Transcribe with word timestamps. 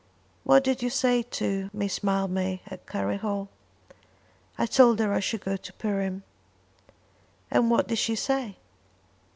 "What 0.43 0.63
did 0.63 0.81
you 0.81 0.89
say 0.89 1.21
to 1.21 1.69
Miss 1.71 2.03
Mildmay 2.03 2.63
at 2.65 2.87
Curry 2.87 3.17
Hall?" 3.17 3.49
"I 4.57 4.65
told 4.65 4.97
her 4.97 5.13
I 5.13 5.19
should 5.19 5.41
go 5.45 5.57
to 5.57 5.73
Perim." 5.73 6.23
"And 7.51 7.69
what 7.69 7.87
did 7.87 7.99
she 7.99 8.15
say?" 8.15 8.57